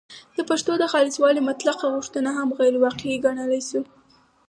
د 0.37 0.39
پښتو 0.49 0.71
د 0.79 0.83
خالصوالي 0.93 1.41
مطلقه 1.49 1.85
غوښتنه 1.95 2.29
هم 2.37 2.49
غیرواقعي 2.59 3.15
ګڼلای 3.25 3.61
شو 3.69 3.81